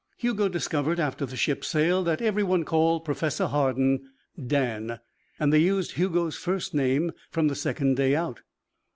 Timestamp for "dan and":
4.47-5.53